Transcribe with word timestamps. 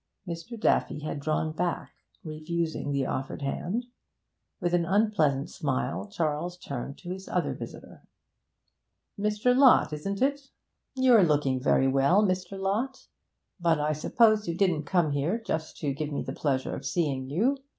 Mr. 0.27 0.59
Daffy 0.59 1.01
had 1.01 1.19
drawn 1.19 1.51
back, 1.51 1.91
refusing 2.23 2.91
the 2.91 3.05
offered 3.05 3.43
hand. 3.43 3.85
With 4.59 4.73
an 4.73 4.83
unpleasant 4.83 5.51
smile 5.51 6.07
Charles 6.09 6.57
turned 6.57 6.97
to 6.97 7.11
his 7.11 7.27
other 7.29 7.53
visitor. 7.53 8.07
'Mr. 9.19 9.55
Lott, 9.55 9.93
isn't 9.93 10.19
it! 10.23 10.41
You're 10.95 11.21
looking 11.23 11.59
well, 11.63 12.23
Mr. 12.23 12.57
Lott; 12.59 13.09
but 13.59 13.79
I 13.79 13.93
suppose 13.93 14.47
you 14.47 14.57
didn't 14.57 14.85
come 14.85 15.11
here 15.11 15.37
just 15.39 15.77
to 15.81 15.93
give 15.93 16.11
me 16.11 16.23
the 16.23 16.33
pleasure 16.33 16.73
of 16.75 16.83
seeing 16.83 17.29
you. 17.29 17.57